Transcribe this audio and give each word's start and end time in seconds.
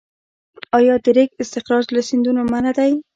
آیا 0.77 0.95
د 1.03 1.05
ریګ 1.15 1.29
استخراج 1.41 1.85
له 1.95 2.01
سیندونو 2.09 2.41
منع 2.51 2.71
دی؟ 2.77 2.91